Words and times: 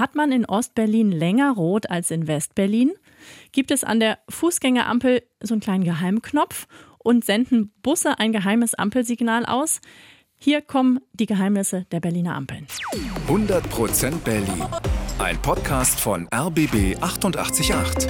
Hat 0.00 0.14
man 0.14 0.32
in 0.32 0.46
Ostberlin 0.46 1.12
länger 1.12 1.52
rot 1.52 1.90
als 1.90 2.10
in 2.10 2.26
Westberlin? 2.26 2.92
Gibt 3.52 3.70
es 3.70 3.84
an 3.84 4.00
der 4.00 4.18
Fußgängerampel 4.30 5.22
so 5.42 5.52
einen 5.52 5.60
kleinen 5.60 5.84
Geheimknopf 5.84 6.66
und 6.96 7.22
senden 7.22 7.70
Busse 7.82 8.18
ein 8.18 8.32
geheimes 8.32 8.74
Ampelsignal 8.74 9.44
aus? 9.44 9.82
Hier 10.38 10.62
kommen 10.62 11.00
die 11.12 11.26
Geheimnisse 11.26 11.84
der 11.92 12.00
Berliner 12.00 12.34
Ampeln. 12.34 12.66
100% 13.28 14.20
Berlin. 14.24 14.64
Ein 15.18 15.36
Podcast 15.42 16.00
von 16.00 16.26
RBB 16.34 16.96
888. 17.02 18.08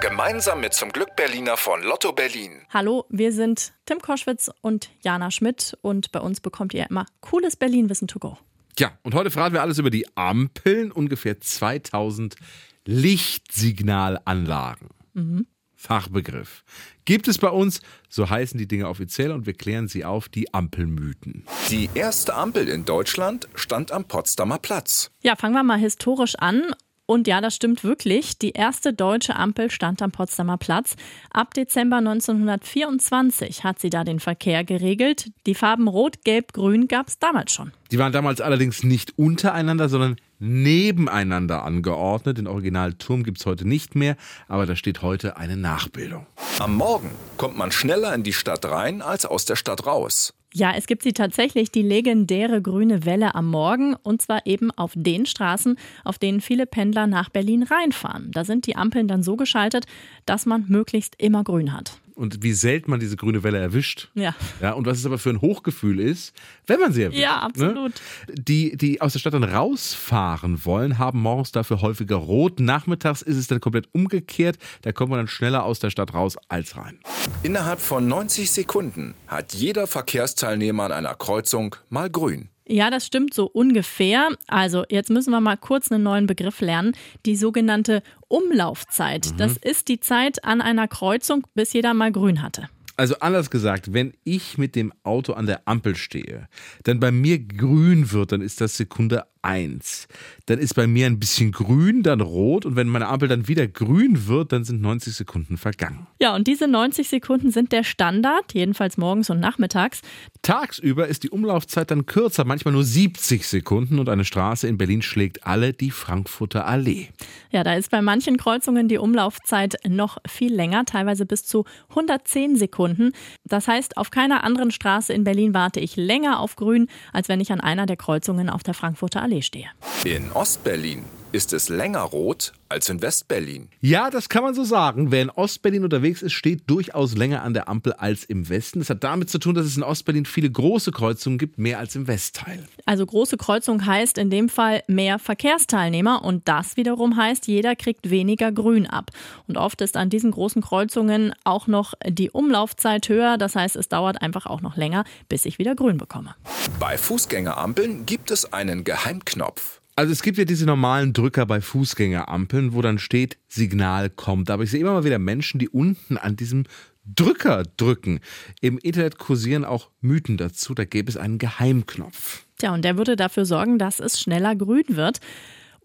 Gemeinsam 0.00 0.60
mit 0.60 0.74
zum 0.74 0.90
Glück 0.90 1.16
Berliner 1.16 1.56
von 1.56 1.82
Lotto 1.82 2.12
Berlin. 2.12 2.60
Hallo, 2.72 3.04
wir 3.08 3.32
sind 3.32 3.72
Tim 3.86 3.98
Koschwitz 3.98 4.48
und 4.60 4.90
Jana 5.00 5.32
Schmidt 5.32 5.76
und 5.82 6.12
bei 6.12 6.20
uns 6.20 6.40
bekommt 6.40 6.72
ihr 6.72 6.88
immer 6.88 7.06
cooles 7.20 7.56
Berlin-Wissen 7.56 8.06
to 8.06 8.20
go. 8.20 8.38
Ja, 8.78 8.98
und 9.02 9.14
heute 9.14 9.30
fragen 9.30 9.54
wir 9.54 9.62
alles 9.62 9.78
über 9.78 9.90
die 9.90 10.06
Ampeln, 10.16 10.90
ungefähr 10.90 11.40
2000 11.40 12.36
Lichtsignalanlagen. 12.84 14.88
Mhm. 15.14 15.46
Fachbegriff. 15.76 16.64
Gibt 17.04 17.28
es 17.28 17.36
bei 17.36 17.50
uns, 17.50 17.82
so 18.08 18.30
heißen 18.30 18.56
die 18.56 18.66
Dinge 18.66 18.88
offiziell 18.88 19.30
und 19.30 19.44
wir 19.44 19.52
klären 19.52 19.86
sie 19.86 20.04
auf, 20.04 20.30
die 20.30 20.54
Ampelmythen. 20.54 21.44
Die 21.70 21.90
erste 21.94 22.34
Ampel 22.34 22.68
in 22.68 22.86
Deutschland 22.86 23.48
stand 23.54 23.92
am 23.92 24.06
Potsdamer 24.06 24.58
Platz. 24.58 25.10
Ja, 25.22 25.36
fangen 25.36 25.54
wir 25.54 25.62
mal 25.62 25.78
historisch 25.78 26.36
an. 26.36 26.74
Und 27.06 27.26
ja, 27.28 27.42
das 27.42 27.54
stimmt 27.54 27.84
wirklich. 27.84 28.38
Die 28.38 28.52
erste 28.52 28.94
deutsche 28.94 29.36
Ampel 29.36 29.70
stand 29.70 30.00
am 30.00 30.10
Potsdamer 30.10 30.56
Platz. 30.56 30.96
Ab 31.30 31.52
Dezember 31.52 31.98
1924 31.98 33.62
hat 33.62 33.78
sie 33.78 33.90
da 33.90 34.04
den 34.04 34.20
Verkehr 34.20 34.64
geregelt. 34.64 35.30
Die 35.46 35.54
Farben 35.54 35.86
Rot, 35.86 36.24
Gelb, 36.24 36.54
Grün 36.54 36.88
gab 36.88 37.08
es 37.08 37.18
damals 37.18 37.52
schon. 37.52 37.72
Die 37.90 37.98
waren 37.98 38.12
damals 38.12 38.40
allerdings 38.40 38.84
nicht 38.84 39.18
untereinander, 39.18 39.90
sondern 39.90 40.16
nebeneinander 40.38 41.62
angeordnet. 41.64 42.38
Den 42.38 42.46
Originalturm 42.46 43.22
gibt 43.22 43.38
es 43.38 43.46
heute 43.46 43.68
nicht 43.68 43.94
mehr, 43.94 44.16
aber 44.48 44.64
da 44.64 44.74
steht 44.74 45.02
heute 45.02 45.36
eine 45.36 45.58
Nachbildung. 45.58 46.26
Am 46.58 46.74
Morgen 46.74 47.10
kommt 47.36 47.58
man 47.58 47.70
schneller 47.70 48.14
in 48.14 48.22
die 48.22 48.32
Stadt 48.32 48.64
rein 48.64 49.02
als 49.02 49.26
aus 49.26 49.44
der 49.44 49.56
Stadt 49.56 49.86
raus. 49.86 50.32
Ja, 50.56 50.72
es 50.76 50.86
gibt 50.86 51.02
sie 51.02 51.12
tatsächlich, 51.12 51.72
die 51.72 51.82
legendäre 51.82 52.62
grüne 52.62 53.04
Welle 53.04 53.34
am 53.34 53.50
Morgen, 53.50 53.96
und 54.04 54.22
zwar 54.22 54.46
eben 54.46 54.70
auf 54.70 54.92
den 54.94 55.26
Straßen, 55.26 55.76
auf 56.04 56.16
denen 56.16 56.40
viele 56.40 56.64
Pendler 56.64 57.08
nach 57.08 57.28
Berlin 57.28 57.64
reinfahren. 57.64 58.30
Da 58.30 58.44
sind 58.44 58.68
die 58.68 58.76
Ampeln 58.76 59.08
dann 59.08 59.24
so 59.24 59.34
geschaltet, 59.34 59.86
dass 60.26 60.46
man 60.46 60.66
möglichst 60.68 61.20
immer 61.20 61.42
grün 61.42 61.72
hat 61.72 61.98
und 62.14 62.42
wie 62.42 62.52
selten 62.52 62.90
man 62.90 63.00
diese 63.00 63.16
grüne 63.16 63.42
Welle 63.42 63.58
erwischt. 63.58 64.08
Ja. 64.14 64.34
ja. 64.60 64.72
Und 64.72 64.86
was 64.86 64.98
es 64.98 65.06
aber 65.06 65.18
für 65.18 65.30
ein 65.30 65.40
Hochgefühl 65.40 66.00
ist, 66.00 66.34
wenn 66.66 66.80
man 66.80 66.92
sie 66.92 67.02
erwischt. 67.02 67.20
Ja, 67.20 67.40
absolut. 67.40 67.94
Ne? 68.28 68.34
Die, 68.34 68.76
die 68.76 69.00
aus 69.00 69.12
der 69.12 69.18
Stadt 69.18 69.34
dann 69.34 69.44
rausfahren 69.44 70.64
wollen, 70.64 70.98
haben 70.98 71.20
morgens 71.20 71.52
dafür 71.52 71.80
häufiger 71.82 72.16
rot. 72.16 72.60
Nachmittags 72.60 73.22
ist 73.22 73.36
es 73.36 73.46
dann 73.46 73.60
komplett 73.60 73.88
umgekehrt. 73.92 74.58
Da 74.82 74.92
kommt 74.92 75.10
man 75.10 75.18
dann 75.18 75.28
schneller 75.28 75.64
aus 75.64 75.80
der 75.80 75.90
Stadt 75.90 76.14
raus 76.14 76.36
als 76.48 76.76
rein. 76.76 76.98
Innerhalb 77.42 77.80
von 77.80 78.06
90 78.06 78.50
Sekunden 78.50 79.14
hat 79.26 79.54
jeder 79.54 79.86
Verkehrsteilnehmer 79.86 80.84
an 80.84 80.92
einer 80.92 81.14
Kreuzung 81.14 81.76
mal 81.88 82.10
grün. 82.10 82.48
Ja, 82.66 82.90
das 82.90 83.06
stimmt 83.06 83.34
so 83.34 83.46
ungefähr. 83.46 84.30
Also 84.46 84.84
jetzt 84.88 85.10
müssen 85.10 85.30
wir 85.30 85.40
mal 85.40 85.56
kurz 85.56 85.92
einen 85.92 86.02
neuen 86.02 86.26
Begriff 86.26 86.60
lernen. 86.60 86.92
Die 87.26 87.36
sogenannte 87.36 88.02
Umlaufzeit. 88.28 89.32
Mhm. 89.32 89.36
Das 89.36 89.56
ist 89.56 89.88
die 89.88 90.00
Zeit 90.00 90.44
an 90.44 90.60
einer 90.60 90.88
Kreuzung, 90.88 91.46
bis 91.54 91.72
jeder 91.74 91.92
mal 91.92 92.10
grün 92.10 92.42
hatte. 92.42 92.68
Also 92.96 93.16
anders 93.18 93.50
gesagt, 93.50 93.92
wenn 93.92 94.12
ich 94.22 94.56
mit 94.56 94.76
dem 94.76 94.92
Auto 95.02 95.32
an 95.32 95.46
der 95.46 95.62
Ampel 95.66 95.96
stehe, 95.96 96.48
dann 96.84 97.00
bei 97.00 97.10
mir 97.10 97.40
grün 97.40 98.12
wird, 98.12 98.32
dann 98.32 98.40
ist 98.40 98.60
das 98.60 98.76
Sekunde 98.76 99.24
1. 99.44 100.08
Dann 100.46 100.58
ist 100.58 100.74
bei 100.74 100.86
mir 100.86 101.06
ein 101.06 101.18
bisschen 101.18 101.52
grün, 101.52 102.02
dann 102.02 102.20
rot 102.20 102.64
und 102.66 102.76
wenn 102.76 102.88
meine 102.88 103.08
Ampel 103.08 103.28
dann 103.28 103.46
wieder 103.46 103.66
grün 103.66 104.26
wird, 104.26 104.52
dann 104.52 104.64
sind 104.64 104.80
90 104.80 105.14
Sekunden 105.14 105.56
vergangen. 105.56 106.06
Ja, 106.20 106.34
und 106.34 106.46
diese 106.46 106.66
90 106.66 107.08
Sekunden 107.08 107.50
sind 107.50 107.72
der 107.72 107.84
Standard, 107.84 108.54
jedenfalls 108.54 108.96
morgens 108.96 109.30
und 109.30 109.40
nachmittags. 109.40 110.00
Tagsüber 110.42 111.06
ist 111.06 111.22
die 111.22 111.30
Umlaufzeit 111.30 111.90
dann 111.90 112.06
kürzer, 112.06 112.44
manchmal 112.44 112.72
nur 112.72 112.84
70 112.84 113.46
Sekunden 113.46 113.98
und 113.98 114.08
eine 114.08 114.24
Straße 114.24 114.66
in 114.66 114.78
Berlin 114.78 115.02
schlägt 115.02 115.46
alle 115.46 115.72
die 115.72 115.90
Frankfurter 115.90 116.66
Allee. 116.66 117.08
Ja, 117.50 117.64
da 117.64 117.74
ist 117.74 117.90
bei 117.90 118.02
manchen 118.02 118.36
Kreuzungen 118.36 118.88
die 118.88 118.98
Umlaufzeit 118.98 119.76
noch 119.86 120.18
viel 120.26 120.54
länger, 120.54 120.84
teilweise 120.84 121.26
bis 121.26 121.44
zu 121.44 121.64
110 121.90 122.56
Sekunden. 122.56 123.12
Das 123.44 123.68
heißt, 123.68 123.96
auf 123.96 124.10
keiner 124.10 124.44
anderen 124.44 124.70
Straße 124.70 125.12
in 125.12 125.24
Berlin 125.24 125.54
warte 125.54 125.80
ich 125.80 125.96
länger 125.96 126.40
auf 126.40 126.56
grün, 126.56 126.88
als 127.12 127.28
wenn 127.28 127.40
ich 127.40 127.52
an 127.52 127.60
einer 127.60 127.86
der 127.86 127.96
Kreuzungen 127.96 128.48
auf 128.50 128.62
der 128.62 128.74
Frankfurter 128.74 129.22
Allee 129.22 129.33
stehe. 129.42 129.68
In 130.04 130.32
Ostberlin 130.32 131.04
ist 131.34 131.52
es 131.52 131.68
länger 131.68 132.02
rot 132.02 132.52
als 132.68 132.88
in 132.88 133.02
Westberlin. 133.02 133.68
Ja, 133.80 134.08
das 134.08 134.28
kann 134.28 134.44
man 134.44 134.54
so 134.54 134.62
sagen. 134.62 135.10
Wer 135.10 135.22
in 135.22 135.30
Ostberlin 135.30 135.82
unterwegs 135.82 136.22
ist, 136.22 136.32
steht 136.32 136.62
durchaus 136.68 137.16
länger 137.16 137.42
an 137.42 137.54
der 137.54 137.68
Ampel 137.68 137.92
als 137.94 138.22
im 138.22 138.48
Westen. 138.48 138.78
Das 138.78 138.88
hat 138.88 139.02
damit 139.02 139.30
zu 139.30 139.38
tun, 139.38 139.54
dass 139.54 139.66
es 139.66 139.76
in 139.76 139.82
Ostberlin 139.82 140.26
viele 140.26 140.48
große 140.48 140.92
Kreuzungen 140.92 141.38
gibt, 141.38 141.58
mehr 141.58 141.80
als 141.80 141.96
im 141.96 142.06
Westteil. 142.06 142.64
Also 142.86 143.04
große 143.04 143.36
Kreuzung 143.36 143.84
heißt 143.84 144.16
in 144.16 144.30
dem 144.30 144.48
Fall 144.48 144.84
mehr 144.86 145.18
Verkehrsteilnehmer 145.18 146.24
und 146.24 146.46
das 146.46 146.76
wiederum 146.76 147.16
heißt, 147.16 147.48
jeder 147.48 147.74
kriegt 147.74 148.10
weniger 148.10 148.52
Grün 148.52 148.86
ab. 148.86 149.10
Und 149.48 149.56
oft 149.56 149.80
ist 149.80 149.96
an 149.96 150.10
diesen 150.10 150.30
großen 150.30 150.62
Kreuzungen 150.62 151.34
auch 151.42 151.66
noch 151.66 151.94
die 152.06 152.30
Umlaufzeit 152.30 153.08
höher. 153.08 153.38
Das 153.38 153.56
heißt, 153.56 153.74
es 153.74 153.88
dauert 153.88 154.22
einfach 154.22 154.46
auch 154.46 154.60
noch 154.60 154.76
länger, 154.76 155.04
bis 155.28 155.46
ich 155.46 155.58
wieder 155.58 155.74
Grün 155.74 155.98
bekomme. 155.98 156.36
Bei 156.80 156.98
Fußgängerampeln 156.98 158.06
gibt 158.06 158.30
es 158.30 158.52
einen 158.52 158.84
Geheimknopf. 158.84 159.80
Also 159.96 160.12
es 160.12 160.22
gibt 160.22 160.38
ja 160.38 160.44
diese 160.44 160.66
normalen 160.66 161.12
Drücker 161.12 161.46
bei 161.46 161.60
Fußgängerampeln, 161.60 162.72
wo 162.74 162.82
dann 162.82 162.98
steht, 162.98 163.38
Signal 163.48 164.10
kommt. 164.10 164.50
Aber 164.50 164.64
ich 164.64 164.70
sehe 164.70 164.80
immer 164.80 164.92
mal 164.92 165.04
wieder 165.04 165.18
Menschen, 165.18 165.58
die 165.58 165.68
unten 165.68 166.16
an 166.16 166.36
diesem 166.36 166.64
Drücker 167.04 167.64
drücken. 167.76 168.20
Im 168.60 168.78
Internet 168.78 169.18
kursieren 169.18 169.64
auch 169.64 169.90
Mythen 170.00 170.36
dazu, 170.36 170.74
da 170.74 170.84
gäbe 170.84 171.10
es 171.10 171.16
einen 171.16 171.38
Geheimknopf. 171.38 172.44
Tja, 172.58 172.72
und 172.72 172.84
der 172.84 172.96
würde 172.96 173.14
dafür 173.16 173.44
sorgen, 173.44 173.78
dass 173.78 174.00
es 174.00 174.20
schneller 174.20 174.56
grün 174.56 174.84
wird. 174.88 175.20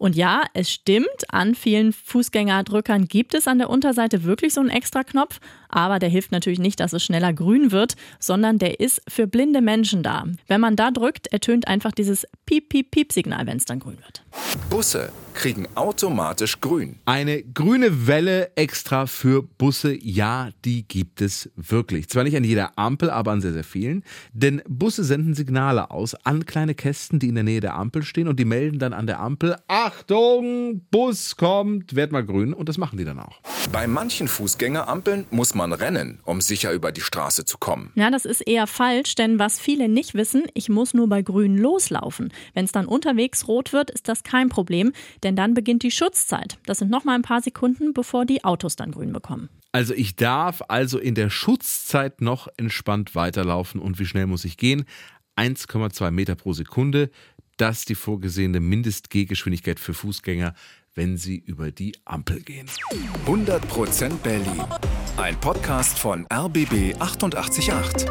Und 0.00 0.16
ja, 0.16 0.44
es 0.54 0.70
stimmt, 0.70 1.06
an 1.28 1.54
vielen 1.54 1.92
Fußgängerdrückern 1.92 3.04
gibt 3.04 3.34
es 3.34 3.46
an 3.46 3.58
der 3.58 3.68
Unterseite 3.68 4.24
wirklich 4.24 4.54
so 4.54 4.60
einen 4.62 4.70
extra 4.70 5.04
Knopf, 5.04 5.40
aber 5.68 5.98
der 5.98 6.08
hilft 6.08 6.32
natürlich 6.32 6.58
nicht, 6.58 6.80
dass 6.80 6.94
es 6.94 7.04
schneller 7.04 7.34
grün 7.34 7.70
wird, 7.70 7.96
sondern 8.18 8.58
der 8.58 8.80
ist 8.80 9.02
für 9.08 9.26
blinde 9.26 9.60
Menschen 9.60 10.02
da. 10.02 10.24
Wenn 10.46 10.62
man 10.62 10.74
da 10.74 10.90
drückt, 10.90 11.26
ertönt 11.26 11.68
einfach 11.68 11.92
dieses 11.92 12.26
Piep-Piep-Piep-Signal, 12.46 13.46
wenn 13.46 13.58
es 13.58 13.66
dann 13.66 13.78
grün 13.78 13.98
wird. 13.98 14.24
Busse 14.70 15.12
kriegen 15.40 15.66
automatisch 15.74 16.60
grün. 16.60 16.96
Eine 17.06 17.42
grüne 17.42 18.06
Welle 18.06 18.54
extra 18.56 19.06
für 19.06 19.42
Busse, 19.42 19.96
ja, 19.98 20.50
die 20.66 20.86
gibt 20.86 21.22
es 21.22 21.48
wirklich. 21.56 22.10
Zwar 22.10 22.24
nicht 22.24 22.36
an 22.36 22.44
jeder 22.44 22.78
Ampel, 22.78 23.08
aber 23.08 23.30
an 23.30 23.40
sehr, 23.40 23.54
sehr 23.54 23.64
vielen. 23.64 24.04
Denn 24.34 24.60
Busse 24.68 25.02
senden 25.02 25.32
Signale 25.32 25.90
aus 25.90 26.14
an 26.26 26.44
kleine 26.44 26.74
Kästen, 26.74 27.20
die 27.20 27.28
in 27.28 27.36
der 27.36 27.44
Nähe 27.44 27.60
der 27.60 27.74
Ampel 27.74 28.02
stehen 28.02 28.28
und 28.28 28.38
die 28.38 28.44
melden 28.44 28.78
dann 28.78 28.92
an 28.92 29.06
der 29.06 29.18
Ampel, 29.18 29.56
Achtung, 29.66 30.82
Bus 30.90 31.38
kommt, 31.38 31.96
werd 31.96 32.12
mal 32.12 32.22
grün 32.22 32.52
und 32.52 32.68
das 32.68 32.76
machen 32.76 32.98
die 32.98 33.06
dann 33.06 33.18
auch. 33.18 33.40
Bei 33.72 33.86
manchen 33.86 34.28
Fußgängerampeln 34.28 35.24
muss 35.30 35.54
man 35.54 35.72
rennen, 35.72 36.20
um 36.24 36.42
sicher 36.42 36.72
über 36.72 36.92
die 36.92 37.00
Straße 37.00 37.46
zu 37.46 37.56
kommen. 37.56 37.92
Ja, 37.94 38.10
das 38.10 38.26
ist 38.26 38.42
eher 38.42 38.66
falsch, 38.66 39.14
denn 39.14 39.38
was 39.38 39.58
viele 39.58 39.88
nicht 39.88 40.12
wissen, 40.12 40.42
ich 40.52 40.68
muss 40.68 40.92
nur 40.92 41.08
bei 41.08 41.22
grün 41.22 41.56
loslaufen. 41.56 42.30
Wenn 42.52 42.66
es 42.66 42.72
dann 42.72 42.84
unterwegs 42.84 43.48
rot 43.48 43.72
wird, 43.72 43.90
ist 43.90 44.06
das 44.06 44.22
kein 44.22 44.50
Problem, 44.50 44.92
denn 45.30 45.36
dann 45.36 45.54
beginnt 45.54 45.84
die 45.84 45.92
Schutzzeit. 45.92 46.58
Das 46.66 46.78
sind 46.78 46.90
noch 46.90 47.04
mal 47.04 47.14
ein 47.14 47.22
paar 47.22 47.40
Sekunden, 47.40 47.94
bevor 47.94 48.26
die 48.26 48.42
Autos 48.42 48.74
dann 48.74 48.90
grün 48.90 49.12
bekommen. 49.12 49.48
Also 49.70 49.94
ich 49.94 50.16
darf 50.16 50.60
also 50.66 50.98
in 50.98 51.14
der 51.14 51.30
Schutzzeit 51.30 52.20
noch 52.20 52.48
entspannt 52.56 53.14
weiterlaufen. 53.14 53.80
Und 53.80 54.00
wie 54.00 54.06
schnell 54.06 54.26
muss 54.26 54.44
ich 54.44 54.56
gehen? 54.56 54.84
1,2 55.36 56.10
Meter 56.10 56.34
pro 56.34 56.52
Sekunde. 56.52 57.10
Das 57.56 57.80
ist 57.80 57.90
die 57.90 57.94
vorgesehene 57.94 58.58
Mindestgehgeschwindigkeit 58.58 59.78
für 59.78 59.94
Fußgänger, 59.94 60.54
wenn 60.94 61.16
sie 61.16 61.36
über 61.36 61.70
die 61.70 61.94
Ampel 62.04 62.40
gehen. 62.40 62.66
100% 63.26 64.16
Berlin. 64.24 64.64
Ein 65.16 65.38
Podcast 65.38 65.96
von 65.96 66.26
RBB 66.32 66.96
888. 66.98 68.06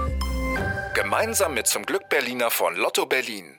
Gemeinsam 0.96 1.54
mit 1.54 1.68
zum 1.68 1.84
Glück 1.84 2.08
Berliner 2.10 2.50
von 2.50 2.78
Lotto 2.78 3.06
Berlin. 3.06 3.58